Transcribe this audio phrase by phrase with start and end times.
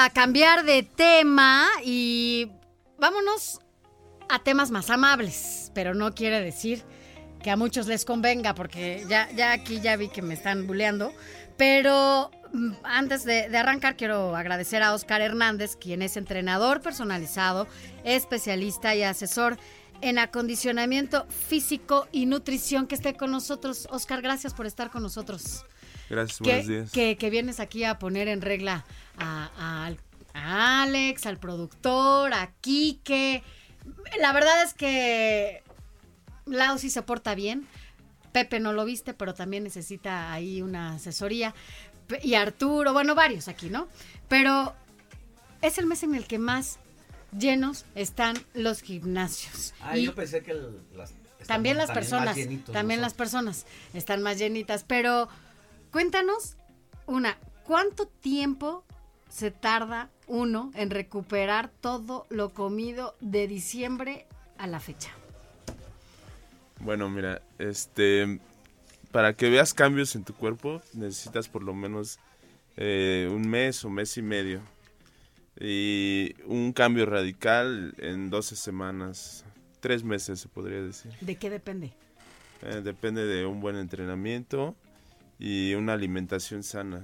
[0.00, 2.52] A cambiar de tema y
[3.00, 3.58] vámonos
[4.28, 6.84] a temas más amables, pero no quiere decir
[7.42, 11.12] que a muchos les convenga, porque ya, aquí ya vi que me están buleando.
[11.56, 17.66] Pero mm, antes de, de arrancar, quiero agradecer a Oscar Hernández, quien es entrenador personalizado,
[18.04, 19.58] especialista y asesor
[20.00, 23.88] en acondicionamiento físico y nutrición, que esté con nosotros.
[23.90, 25.64] Oscar, gracias por estar con nosotros.
[26.08, 26.90] Gracias, que, buenos días.
[26.92, 28.84] Que, que vienes aquí a poner en regla
[29.18, 29.92] a, a-
[30.34, 33.42] a Alex, al productor, a Quique.
[34.20, 35.62] La verdad es que
[36.46, 37.66] Lau sí se porta bien.
[38.32, 41.54] Pepe no lo viste, pero también necesita ahí una asesoría.
[42.22, 43.88] Y Arturo, bueno, varios aquí, ¿no?
[44.28, 44.74] Pero
[45.60, 46.78] es el mes en el que más
[47.36, 49.74] llenos están los gimnasios.
[49.80, 51.12] Ah, Y- yo pensé que el- las,
[51.46, 55.28] también las personas, llenitos también las personas están más llenitas, pero
[55.90, 56.56] cuéntanos
[57.06, 58.84] una, ¿cuánto tiempo
[59.28, 64.26] se tarda uno en recuperar todo lo comido de diciembre
[64.58, 65.10] a la fecha?
[66.80, 68.40] Bueno, mira, este,
[69.10, 72.18] para que veas cambios en tu cuerpo necesitas por lo menos
[72.76, 74.60] eh, un mes o mes y medio.
[75.60, 79.44] Y un cambio radical en 12 semanas,
[79.80, 81.12] tres meses se podría decir.
[81.20, 81.92] ¿De qué depende?
[82.62, 84.76] Eh, depende de un buen entrenamiento
[85.38, 87.02] y una alimentación sana.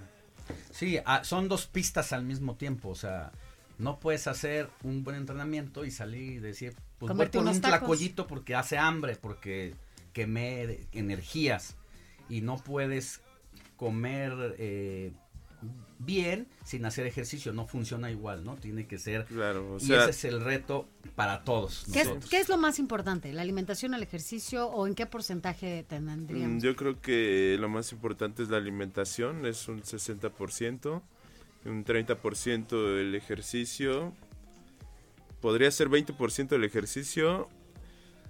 [0.70, 3.32] Sí, ah, son dos pistas al mismo tiempo, o sea,
[3.78, 7.60] no puedes hacer un buen entrenamiento y salir y decir, pues voy por un tacos.
[7.60, 9.74] tlacoyito porque hace hambre, porque
[10.12, 11.76] quemé energías
[12.28, 13.20] y no puedes
[13.76, 15.12] comer eh,
[15.98, 18.56] bien sin hacer ejercicio, no funciona igual, ¿no?
[18.56, 21.86] Tiene que ser, Claro, o y ese es el reto para todos.
[21.92, 23.32] ¿Qué es, qué es lo más importante?
[23.32, 26.62] ¿La alimentación, el ejercicio o en qué porcentaje mm, tendríamos?
[26.62, 31.02] yo creo que lo más importante es la alimentación, es un 60%,
[31.66, 34.12] un 30% el ejercicio,
[35.40, 37.48] podría ser 20% el ejercicio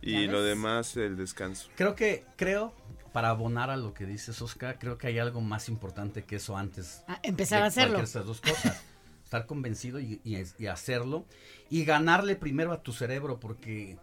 [0.02, 1.70] y ¿Ya lo demás el descanso.
[1.76, 2.74] Creo que, creo,
[3.14, 6.56] para abonar a lo que dices, Oscar, creo que hay algo más importante que eso
[6.56, 7.98] antes Ah, empezar de a hacerlo.
[8.26, 8.82] dos cosas.
[9.24, 11.24] Estar convencido y, y- y hacerlo.
[11.70, 13.98] Y ganarle primero a tu cerebro, porque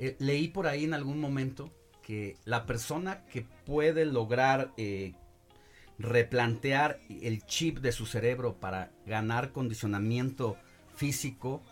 [0.00, 1.70] eh, leí por ahí en algún momento
[2.02, 5.14] que la persona que puede lograr eh,
[5.98, 10.56] replantear el chip de su cerebro para ganar condicionamiento
[10.96, 11.62] físico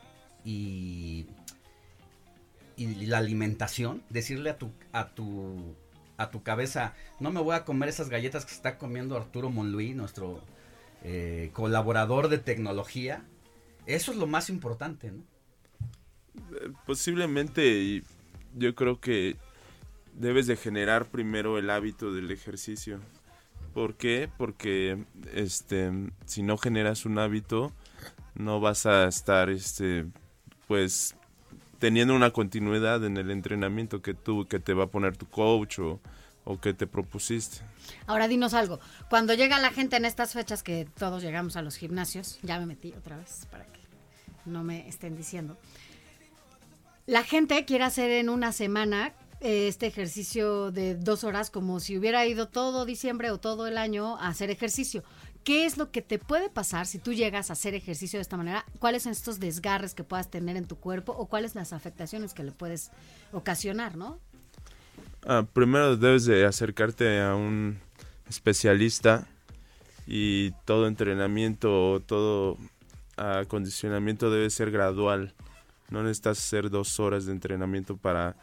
[0.44, 1.26] y,
[2.76, 5.74] y la alimentación, decirle a tu, a tu
[6.18, 9.94] a tu cabeza, no me voy a comer esas galletas que está comiendo Arturo Monluí,
[9.94, 10.42] nuestro
[11.02, 13.24] eh, colaborador de tecnología.
[13.86, 15.22] Eso es lo más importante, ¿no?
[16.56, 18.02] Eh, Posiblemente
[18.54, 19.36] yo creo que
[20.12, 22.98] debes de generar primero el hábito del ejercicio.
[23.72, 24.28] ¿Por qué?
[24.36, 25.92] Porque este
[26.26, 27.72] si no generas un hábito
[28.34, 30.06] no vas a estar este
[30.66, 31.14] pues
[31.78, 35.78] teniendo una continuidad en el entrenamiento que tú que te va a poner tu coach
[35.78, 36.00] o,
[36.44, 37.58] o que te propusiste.
[38.06, 38.80] Ahora dinos algo.
[39.10, 42.66] Cuando llega la gente en estas fechas que todos llegamos a los gimnasios, ya me
[42.66, 43.80] metí otra vez para que
[44.46, 45.56] no me estén diciendo.
[47.06, 51.96] La gente quiere hacer en una semana eh, este ejercicio de dos horas como si
[51.96, 55.04] hubiera ido todo diciembre o todo el año a hacer ejercicio.
[55.48, 58.36] ¿Qué es lo que te puede pasar si tú llegas a hacer ejercicio de esta
[58.36, 58.66] manera?
[58.80, 62.44] ¿Cuáles son estos desgarres que puedas tener en tu cuerpo o cuáles las afectaciones que
[62.44, 62.90] le puedes
[63.32, 64.18] ocasionar, no?
[65.26, 67.78] Ah, primero debes de acercarte a un
[68.28, 69.26] especialista
[70.06, 72.58] y todo entrenamiento o todo
[73.16, 75.32] acondicionamiento debe ser gradual.
[75.88, 78.36] No necesitas hacer dos horas de entrenamiento para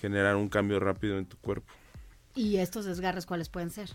[0.00, 1.72] generar un cambio rápido en tu cuerpo.
[2.36, 3.90] ¿Y estos desgarres cuáles pueden ser?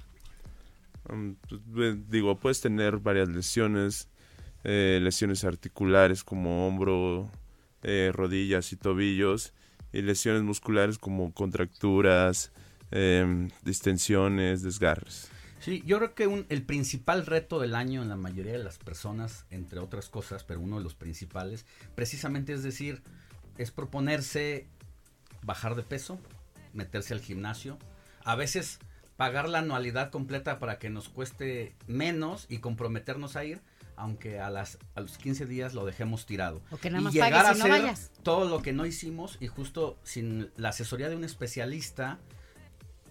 [1.74, 4.09] Pues, digo, puedes tener varias lesiones,
[4.63, 7.31] eh, lesiones articulares como hombro,
[7.83, 9.54] eh, rodillas y tobillos,
[9.94, 12.51] y lesiones musculares como contracturas,
[12.92, 15.30] em, distensiones, desgarres.
[15.59, 18.77] Sí, yo creo que un- el principal reto del año en la mayoría de las
[18.77, 21.65] personas, entre otras cosas, pero uno de los principales,
[21.95, 23.01] precisamente es decir,
[23.57, 24.68] es proponerse
[25.44, 26.19] bajar de peso,
[26.74, 27.80] meterse al gimnasio.
[28.24, 28.80] A veces
[29.17, 33.61] pagar la anualidad completa para que nos cueste menos y comprometernos a ir,
[33.95, 36.61] aunque a, las, a los 15 días lo dejemos tirado.
[36.71, 38.11] O que nada y llegar pagues a no hacer vayas.
[38.23, 42.19] todo lo que no hicimos y justo sin la asesoría de un especialista,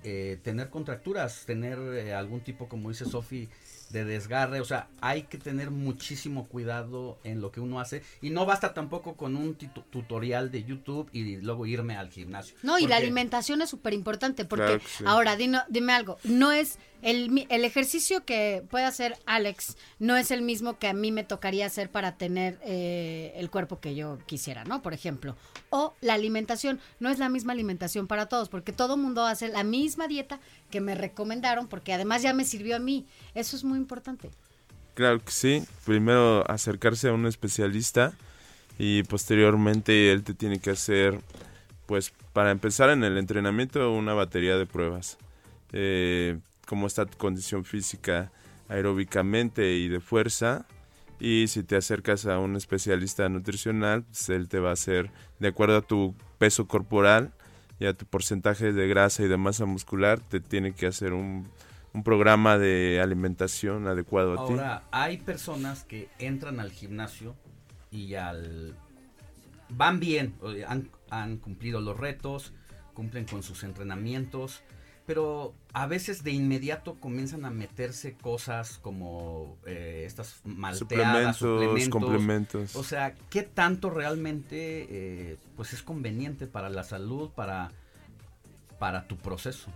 [0.04, 3.48] eh, tener contracturas, tener eh, algún tipo, como dice Sofi,
[3.96, 8.30] de desgarre, o sea, hay que tener muchísimo cuidado en lo que uno hace y
[8.30, 12.56] no basta tampoco con un tutorial de YouTube y luego irme al gimnasio.
[12.62, 15.04] No, y la alimentación es súper importante porque Claro que sí.
[15.06, 20.16] ahora dino- dime algo, no es el, mi- el ejercicio que puede hacer Alex, no
[20.16, 23.94] es el mismo que a mí me tocaría hacer para tener eh, el cuerpo que
[23.94, 24.82] yo quisiera, ¿no?
[24.82, 25.36] Por ejemplo.
[25.70, 29.62] O la alimentación, no es la misma alimentación para todos, porque todo mundo hace la
[29.62, 30.40] misma dieta
[30.70, 33.06] que me recomendaron, porque además ya me sirvió a mí.
[33.34, 34.30] Eso es muy importante.
[34.94, 35.64] Claro que sí.
[35.84, 38.12] Primero acercarse a un especialista
[38.78, 41.20] y posteriormente él te tiene que hacer,
[41.86, 45.18] pues para empezar en el entrenamiento, una batería de pruebas.
[45.72, 48.32] Eh, cómo está tu condición física
[48.68, 50.66] aeróbicamente y de fuerza.
[51.18, 55.48] Y si te acercas a un especialista nutricional, pues él te va a hacer, de
[55.48, 57.32] acuerdo a tu peso corporal
[57.78, 61.48] y a tu porcentaje de grasa y de masa muscular, te tiene que hacer un,
[61.96, 64.52] un programa de alimentación adecuado a ti.
[64.52, 67.34] Ahora, hay personas que entran al gimnasio
[67.90, 68.76] y al
[69.70, 70.34] van bien,
[70.68, 72.52] han, han cumplido los retos,
[72.92, 74.62] cumplen con sus entrenamientos,
[75.06, 81.88] pero a veces de inmediato comienzan a meterse cosas como eh, estas malteadas, suplementos, suplementos.
[81.88, 82.76] complementos.
[82.76, 87.70] O sea, ¿qué tanto realmente eh, pues es conveniente para la salud, para,
[88.78, 89.72] para tu proceso?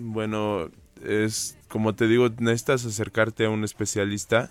[0.00, 0.70] Bueno,
[1.04, 4.50] es como te digo, necesitas acercarte a un especialista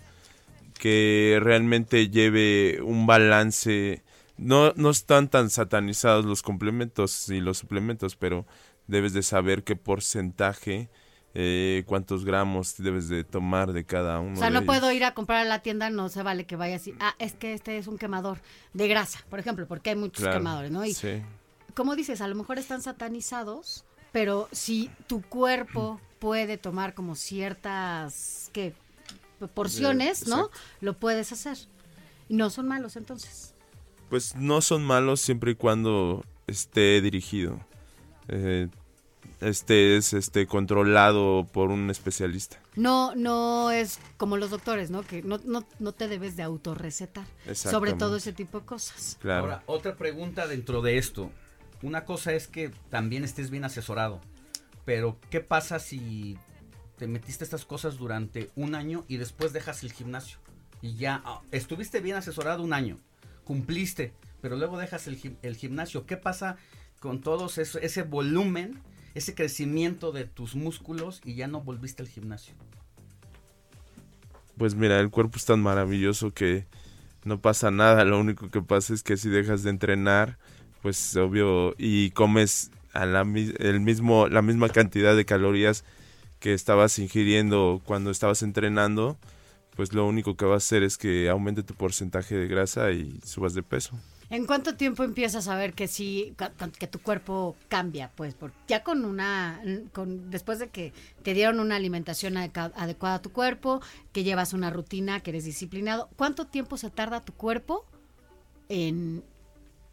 [0.80, 4.04] que realmente lleve un balance.
[4.38, 8.46] No, no están tan satanizados los complementos y los suplementos, pero
[8.88, 10.90] debes de saber qué porcentaje,
[11.34, 14.34] eh, cuántos gramos debes de tomar de cada uno.
[14.34, 14.66] O sea, no ellos.
[14.66, 16.96] puedo ir a comprar a la tienda, no se vale que vaya así.
[17.02, 18.40] Ah, es que este es un quemador
[18.74, 20.86] de grasa, por ejemplo, porque hay muchos Claro, quemadores, ¿no?
[20.86, 21.22] Y sí.
[21.76, 28.50] como dices, a lo mejor están satanizados, pero si tu cuerpo puede tomar como ciertas
[28.54, 28.74] ¿qué?
[29.54, 30.46] porciones, ¿no?
[30.46, 30.60] exacto.
[30.82, 31.58] Lo puedes hacer.
[32.28, 33.54] Y no son malos entonces.
[34.10, 37.60] Pues no son malos siempre y cuando esté dirigido.
[38.28, 38.68] Eh,
[39.42, 42.60] este es este controlado por un especialista.
[42.76, 45.04] No, no es como los doctores, ¿no?
[45.04, 47.26] Que no, no, no te debes de autorrecetar.
[47.54, 49.18] Sobre todo ese tipo de cosas.
[49.22, 49.44] Claro.
[49.44, 51.32] Ahora, otra pregunta dentro de esto.
[51.82, 54.20] Una cosa es que también estés bien asesorado,
[54.86, 56.38] pero ¿qué pasa si
[56.98, 60.40] te metiste estas cosas durante un año y después dejas el gimnasio?
[60.82, 62.98] Y ya ah, estuviste bien asesorado un año,
[63.44, 66.06] cumpliste, pero luego dejas el, el gimnasio.
[66.06, 66.58] ¿Qué pasa
[67.00, 68.82] con todo ese volumen,
[69.14, 72.54] ese crecimiento de tus músculos y ya no volviste al gimnasio?
[74.58, 76.68] Pues mira, el cuerpo es tan maravilloso que
[77.24, 78.04] no pasa nada.
[78.04, 80.38] Lo único que pasa es que si dejas de entrenar,
[80.82, 85.84] pues obvio, y comes a la, el mismo, la misma cantidad de calorías
[86.40, 89.18] que estabas ingiriendo cuando estabas entrenando,
[89.76, 93.20] pues lo único que va a hacer es que aumente tu porcentaje de grasa y
[93.24, 93.98] subas de peso.
[94.32, 96.36] ¿En cuánto tiempo empiezas a ver que sí,
[96.78, 98.12] que tu cuerpo cambia?
[98.16, 98.36] Pues
[98.68, 99.60] ya con una,
[99.92, 100.94] con, después de que
[101.24, 103.82] te dieron una alimentación adecuada a tu cuerpo,
[104.12, 107.86] que llevas una rutina, que eres disciplinado, ¿cuánto tiempo se tarda tu cuerpo
[108.70, 109.24] en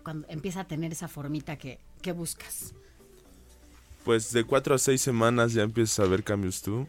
[0.06, 2.74] cuando empieza a tener esa formita que, que buscas?
[4.04, 6.86] Pues de cuatro a seis semanas ya empiezas a ver cambios tú.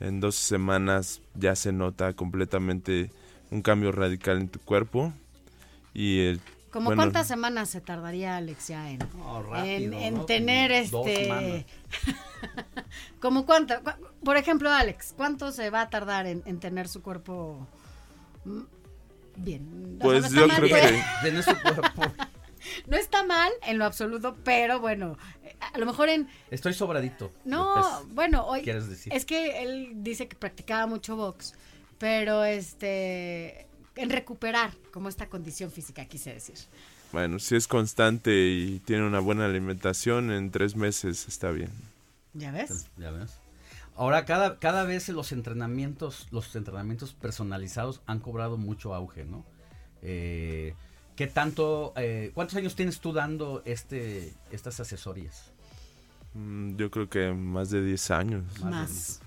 [0.00, 3.10] En dos semanas ya se nota completamente
[3.50, 5.12] un cambio radical en tu cuerpo.
[5.92, 10.14] Y el, ¿Como bueno, cuántas semanas se tardaría Alex ya en, No, en, rápido, en
[10.14, 10.24] ¿no?
[10.24, 11.66] tener Como este...
[13.20, 13.74] ¿Como cuánto?
[13.84, 17.66] Cu- Por ejemplo, Alex, ¿cuánto se va a tardar en, en tener su cuerpo
[19.36, 19.98] bien?
[20.00, 22.02] O sea, Pues no está yo mal, creo que- cuerpo.
[22.88, 26.28] No está mal en lo absoluto, pero bueno, eh, a lo mejor en...
[26.50, 27.32] Estoy sobradito.
[27.44, 28.62] No, bueno, hoy...
[28.62, 29.12] ¿Quieres decir?
[29.14, 31.54] Es que él dice que practicaba mucho box,
[31.98, 33.66] pero este...
[33.94, 36.56] En recuperar como esta condición física, quise decir.
[37.12, 41.70] bueno, si es constante y tiene una buena alimentación, en tres meses está bien.
[42.34, 42.88] ¿Ya ves?
[42.98, 43.30] Ya ves.
[43.96, 49.44] Ahora, cada, cada vez los entrenamientos, los entrenamientos personalizados han cobrado mucho auge, ¿no?
[50.02, 50.74] Eh,
[51.16, 55.50] ¿Qué tanto, eh, cuántos años tienes tú dando este, estas asesorías?
[56.34, 58.44] Mm, Yo creo que más de 10 años.
[58.62, 59.20] Más.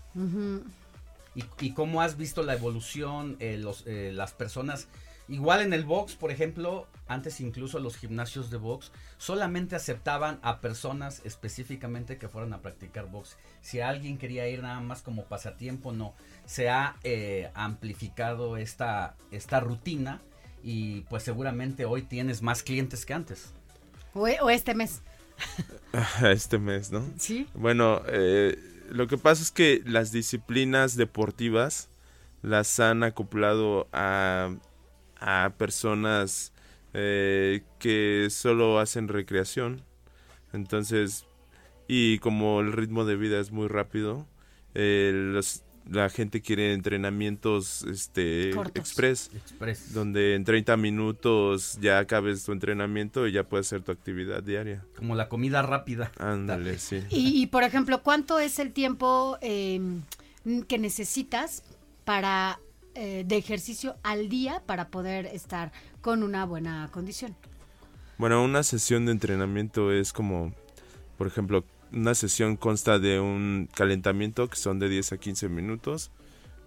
[1.36, 4.88] ¿Y, y cómo has visto la evolución, eh, los, eh, las personas
[5.30, 10.60] Igual en el box, por ejemplo, antes incluso los gimnasios de box solamente aceptaban a
[10.60, 13.38] personas específicamente que fueran a practicar box.
[13.62, 16.16] Si alguien quería ir nada más como pasatiempo, no.
[16.46, 20.20] Se ha eh, amplificado esta, esta rutina
[20.64, 23.54] y pues seguramente hoy tienes más clientes que antes.
[24.16, 25.04] O, o este mes.
[26.24, 27.06] este mes, ¿no?
[27.20, 27.48] Sí.
[27.54, 28.58] Bueno, eh,
[28.90, 31.90] lo que pasa es que las disciplinas deportivas
[32.42, 34.56] las han acoplado a,
[35.20, 36.54] a personas
[36.94, 39.82] eh, que solo hacen recreación.
[40.54, 41.26] Entonces,
[41.88, 44.26] y como el ritmo de vida es muy rápido,
[44.74, 49.94] eh, los, la gente quiere entrenamientos este express, Express.
[49.94, 54.86] donde en 30 minutos ya acabes tu entrenamiento y ya puedes hacer tu actividad diaria.
[54.96, 56.12] Como la comida rápida.
[56.18, 57.04] Ándale, sí.
[57.10, 59.82] Y, y, por ejemplo, ¿cuánto es el tiempo eh,
[60.68, 61.64] que necesitas
[62.06, 62.60] para
[63.00, 67.36] eh, de ejercicio al día para poder estar con una buena condición?
[68.18, 70.54] Bueno, una sesión de entrenamiento es como,
[71.18, 71.64] por ejemplo,
[71.94, 76.12] una sesión consta de un calentamiento que son de 10 a 15 minutos,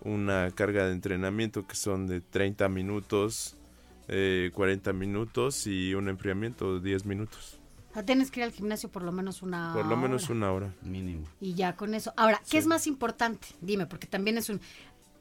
[0.02, 3.56] una carga de entrenamiento que son de 30 minutos,
[4.08, 7.58] eh, 40 minutos y un enfriamiento de 10 minutos.
[7.90, 10.34] O sea, tienes que ir al gimnasio por lo menos una Por lo menos hora.
[10.34, 10.74] una hora.
[10.82, 11.26] Mínimo.
[11.42, 12.14] Y ya con eso.
[12.16, 12.56] Ahora, ¿qué Sí.
[12.56, 13.48] es más importante?
[13.60, 14.62] Dime, porque también es un...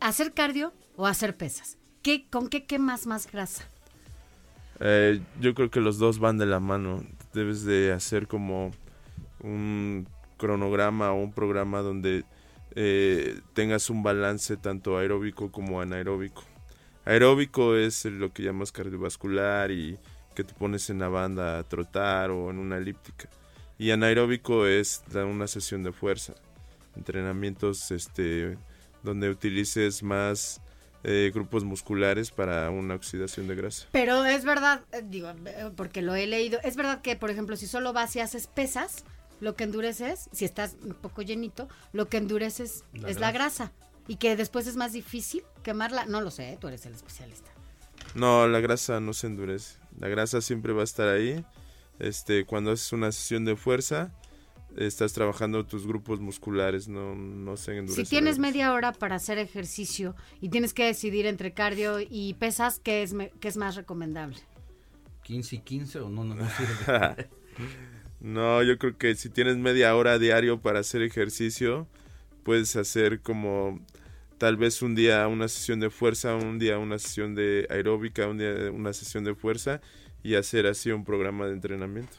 [0.01, 1.77] ¿Hacer cardio o hacer pesas?
[2.01, 3.63] ¿Qué, ¿Con qué quemas más grasa?
[4.79, 7.03] Eh, yo creo que los dos van de la mano.
[7.33, 8.71] Debes de hacer como
[9.41, 12.25] un cronograma o un programa donde
[12.73, 16.43] eh, tengas un balance tanto aeróbico como anaeróbico.
[17.05, 19.99] Aeróbico es lo que llamas cardiovascular y
[20.33, 23.29] que te pones en la banda a trotar o en una elíptica.
[23.77, 26.33] Y anaeróbico es una sesión de fuerza.
[26.95, 28.57] Entrenamientos este,
[29.03, 30.61] donde utilices más
[31.03, 33.87] eh, grupos musculares para una oxidación de grasa.
[33.91, 37.55] Pero es verdad, eh, digo, eh, porque lo he leído, es verdad que, por ejemplo,
[37.55, 39.03] si solo vas y haces pesas,
[39.39, 43.71] lo que endureces, si estás un poco llenito, lo que endureces La es la grasa.
[44.07, 46.05] Y que después es más difícil quemarla.
[46.05, 47.49] No lo sé, tú eres el especialista.
[48.13, 49.77] No, la grasa no se endurece.
[49.99, 51.43] La grasa siempre va a estar ahí.
[51.99, 54.11] Este, cuando haces una sesión de fuerza,
[54.77, 58.03] estás trabajando tus grupos musculares, no, no se endurece.
[58.05, 62.79] Si tienes media hora para hacer ejercicio y tienes que decidir entre cardio y pesas,
[62.79, 64.37] ¿qué es, me- qué es más recomendable?
[65.23, 67.29] 15 y 15 o no, no, no sirve.
[68.19, 71.87] No, yo creo que si tienes media hora diario para hacer ejercicio,
[72.43, 73.79] puedes hacer como
[74.37, 78.37] tal vez un día una sesión de fuerza, un día una sesión de aeróbica, un
[78.37, 79.81] día una sesión de fuerza
[80.23, 82.15] y hacer así un programa de entrenamiento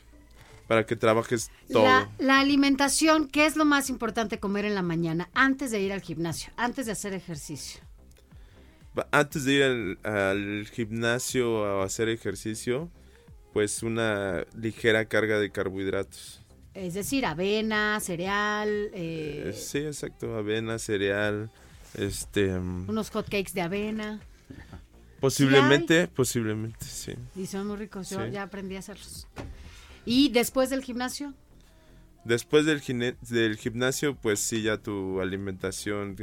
[0.69, 1.85] para que trabajes todo.
[1.85, 5.93] La, la alimentación, ¿qué es lo más importante comer en la mañana antes de ir
[5.93, 7.81] al gimnasio, antes de hacer ejercicio?
[9.11, 12.91] Antes de ir al, al gimnasio a hacer ejercicio,
[13.55, 16.41] pues una ligera carga de carbohidratos.
[16.75, 21.51] Es decir, avena, cereal, eh, Eh, sí, exacto, avena, cereal,
[21.95, 24.21] este, mm, unos hot cakes de avena.
[25.21, 27.13] posiblemente, posiblemente, sí.
[27.37, 28.31] Y son muy ricos, yo Sí.
[28.33, 29.27] ya aprendí a hacerlos.
[30.05, 31.35] Y después del gimnasio,
[32.25, 32.81] Después del,
[33.29, 36.17] del gimnasio, pues sí, ya tu alimentación,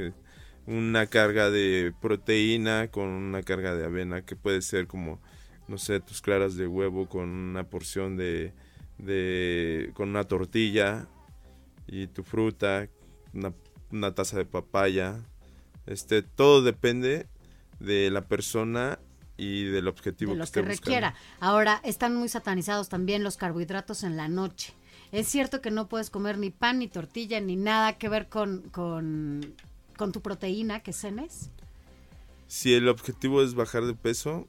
[0.65, 5.19] una carga de proteína con una carga de avena, que puede ser como,
[5.67, 8.53] no sé, tus claras de huevo con una porción de,
[8.98, 11.07] de con una tortilla
[11.86, 12.88] y tu fruta,
[13.33, 13.53] una,
[13.91, 15.19] una taza de papaya.
[15.86, 17.27] Este, todo depende
[17.81, 19.00] de la persona
[19.39, 20.69] y del objetivo de que que buscando.
[20.69, 21.15] requiera.
[21.39, 24.74] Ahora, están muy satanizados también los carbohidratos en la noche.
[25.12, 28.62] Es cierto que no puedes comer ni pan, ni tortilla, ni nada que ver con,
[28.69, 29.55] con,
[29.98, 31.50] con tu proteína que cenes.
[32.48, 34.48] Si el objetivo es bajar de peso,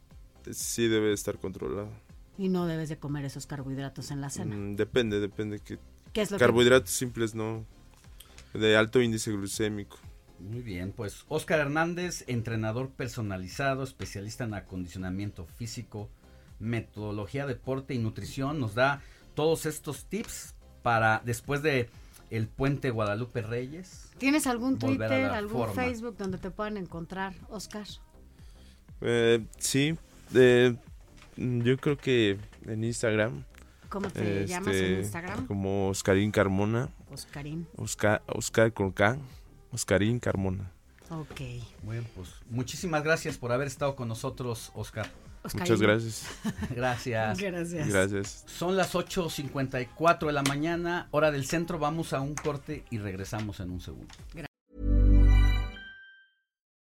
[0.51, 1.91] sí debe estar controlado.
[2.37, 4.57] Y no debes de comer esos carbohidratos en la cena.
[4.57, 5.61] Mm, depende, depende.
[5.61, 5.79] que
[6.13, 7.65] ¿Qué es lo que Carbohidratos simples no.
[8.55, 9.99] De alto índice glucémico.
[10.41, 16.09] Muy bien, pues Oscar Hernández, entrenador personalizado, especialista en acondicionamiento físico,
[16.59, 19.03] metodología, deporte y nutrición, nos da
[19.35, 21.91] todos estos tips para después de
[22.31, 24.11] el puente Guadalupe Reyes.
[24.19, 25.75] ¿Tienes algún Twitter, algún forma.
[25.75, 27.87] Facebook donde te puedan encontrar, Oscar?
[29.01, 29.97] Eh, sí,
[30.35, 30.77] eh,
[31.37, 33.45] yo creo que en Instagram.
[33.89, 35.47] ¿Cómo te llamas en este, Instagram?
[35.47, 36.89] Como Oscarín Carmona.
[37.11, 37.67] Oscarín.
[37.77, 39.19] Oscar, Oscar con K.
[39.73, 40.73] Oscarín Carmona.
[41.11, 41.41] Ok.
[41.83, 45.11] Bien, pues muchísimas gracias por haber estado con nosotros, Oscar.
[45.43, 45.63] Oscarín.
[45.63, 46.27] Muchas gracias.
[46.77, 47.39] Gracias.
[47.39, 47.89] Gracias.
[47.89, 48.45] Gracias.
[48.47, 53.59] Son las 8.54 de la mañana, hora del centro, vamos a un corte y regresamos
[53.61, 54.15] en un segundo.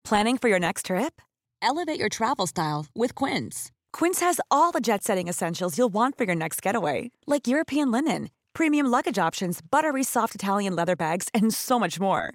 [0.04, 1.20] Planning for your next trip?
[1.60, 3.72] Elevate your travel style with Quince.
[3.92, 7.90] Quince has all the jet setting essentials you'll want for your next getaway, like European
[7.90, 12.34] linen, premium luggage options, buttery soft Italian leather bags, and so much more.